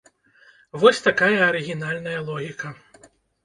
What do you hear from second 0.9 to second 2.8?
такая арыгінальная логіка.